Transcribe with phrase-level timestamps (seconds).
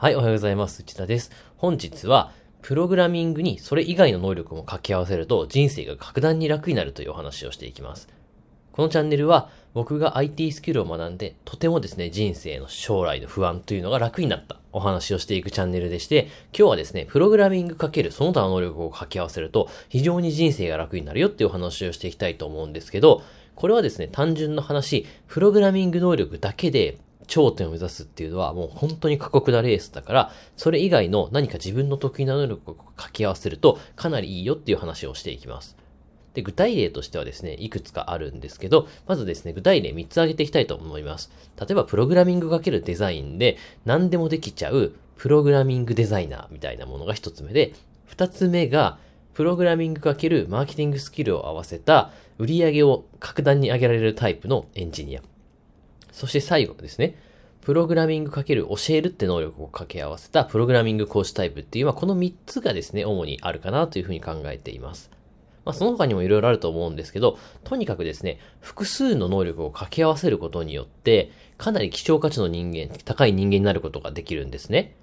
[0.00, 0.80] はい、おはようございます。
[0.80, 1.30] 内田です。
[1.58, 8.08] 本日は、プログラミングにそれ以外の能力も掛け合わせると人生が格段に楽になるというお話をしていきます。
[8.72, 23.22] このチャンネルは僕が IT スキルを学んでとてもですね人生の将来の不安というのが楽になったお話をしていくチャンネルでして今日はですねプログラミングかけるその他の能力を掛け合わせると非常に人生が楽になるよっていうお話をしていきたいと思うんですけど
[23.54, 26.96] これはですね単純な話プログラミング能力だけで
[27.26, 35.76] 頂点を目指すっていうのはもう本当に過酷なレースだから、それ以外の何か自分の得意な能力を掛け合わせるとかなりいいよっていう話をしていきます。
[36.34, 41.30] で、具体例としてはですね、いくつかあるんですけど、まずですね、具体例3つ挙げていきたいと思います。
[41.58, 47.72] 例えば、プログラミングかけるデザインで何でもできちゃうプログラミングデザイナーみたいなものが1つ目で、
[48.08, 48.98] 2つ目が、
[49.34, 55.22] プログラミングかけるマーケティングスキルを合わせた売り上げを格段に上げられるタイプのエンジニア。
[56.12, 57.16] そして最後ですね、
[57.60, 65.10] プログラミングかける教えるって能力を掛け合わせたプログラミング講師タイプっていう、まあ、この3つがですね、主にあるかなというふうに考えています。
[65.64, 74.94] まあ、その他にもいろいろあると思うんですけど、とにかくですね、複数の能力を掛け合わせることによって、かなり希少価値の人間、高い人間になることができるんですね。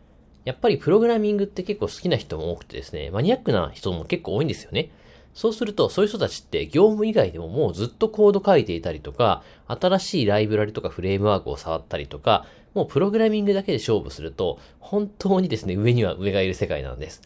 [0.46, 4.90] やっぱりプログラミングって結構好きな人も多くてですね、マニアックな人も結構多いんですよね。
[5.38, 17.22] そうすると、そういう人たちって業務以外でももうずっとコード書いていたりとか、新しいライブラリとかフレームワークを触ったりとか、もうプログラミングだけで勝負すると、本当にですね、上には上がいる世界なんです。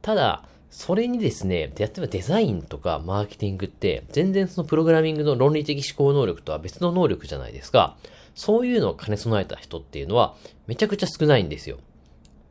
[0.00, 7.98] ただ、それにですね、例えばデザインとかマーケティングって、全然そのプログラミングの論理的思考能力とは別の能力じゃないですか。
[8.34, 10.34] そういうのを兼ね備えた人っていうのは、
[10.66, 11.76] めちゃくちゃ少ないんですよ。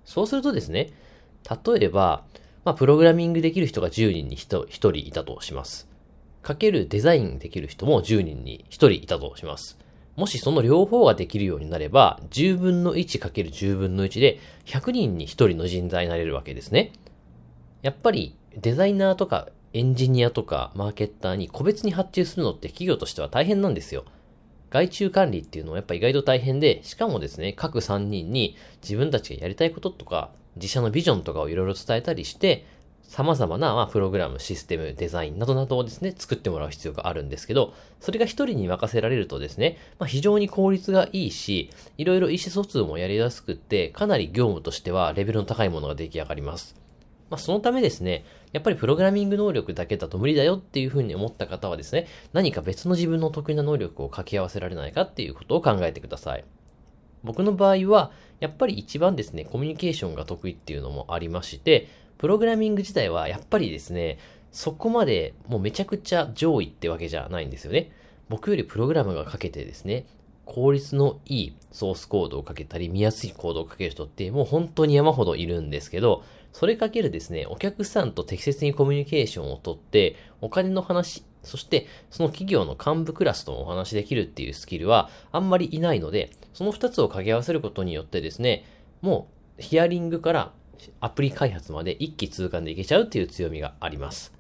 [0.06, 0.92] そうするとですね、
[1.66, 2.24] 例えば、
[2.64, 5.88] まあ、プログラミングできる人が10人に 1, 1人いたとします。
[6.44, 9.78] かけるデザインできる人も10人に1人いたとします。
[10.16, 16.92] もしその両方ができるようになれば、10分の1かける10分の1で、100人に1人の人材になれるわけですね。
[17.82, 24.04] やっぱり、デザイナーとかエンジニアとかマーケッターに個別に発注するのって企業としては大変なんですよ。
[24.70, 32.66] 外注管理っていうのはやっぱ意外と大変で、しかもですね、各3人に自分たちがやりたいこととか、自社のビジョンとかをいろいろ伝えたりして、
[33.12, 46.82] 様々な、まあ、プログラム、システム、デザインなどなどをですね、作ってもらう必要があるんですけど、それが一人に任せられるとですね、まあ、非常に効率がいいし、いろいろ意思疎通もやりやすくって、かなり業務としてはレベルの高いものが出来上がります。
[47.30, 48.24] まあ、そのためですね、
[48.54, 56.46] やっぱりプログラミング能力だけだと無理だよっていうふうに思った方はですね、何か別の自分の得意な能力を掛け合わせられないかっていうことを考えてください。
[57.24, 61.88] 僕の場合は、やっぱり一番ですね、コミュニケーションが得意っていうのもありまして、
[62.18, 64.18] プログラミング自体はやっぱりですね、
[64.52, 67.92] そこまでもうめちゃくちゃ上位ってわけじゃないんですよね。
[68.30, 70.06] 僕よりプログラムが書けてですね、
[70.46, 88.66] 効率のいいソースコードをかけたり、見やすいコードをかける人ってもう本当に山ほどいるんですけど、それかけるですね、お客さんと適切にコミュニケーションをとって、お金の話、そしてその企業の幹部クラスともお話しできるっていうスキルはあんまりいないので、その二つを掛け合わせることによってですね、
[89.02, 90.52] もうヒアリングから
[91.00, 94.34] アプリ開発まで一気通貫でいけちゃうっていう強みがあります。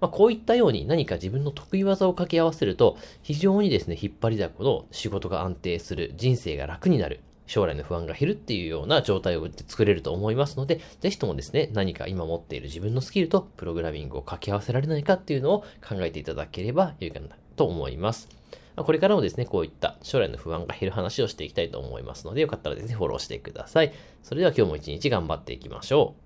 [0.00, 18.28] まあ、こういったように何か自分の得意技を掛け合わせると、非常にですね、引っ張りだこの仕事が安定する、人生が楽になる、将来の不安が減るっていうような状態を作れると思いますので、ぜひともですね、何か今持っている自分のスキルとプログラミングを掛け合わせられないかっていうのを考えていただければ良いかなと思います。
[18.76, 23.92] これからもですね、こういった将来の不安が減る話をしていきたいと思いますので、よかったらですね、フォローしてください。
[24.22, 26.25] それでは今日も一日頑張っていきましょう。